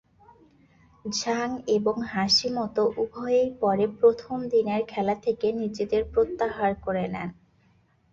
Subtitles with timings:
[1.05, 1.47] Zhang
[1.69, 7.29] এবং Hashimoto উভয়েই পরে প্রথম দিনের খেলা থেকে নিজেদের প্রত্যাহার করে নেন।